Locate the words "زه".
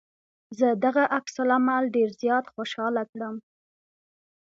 0.59-0.67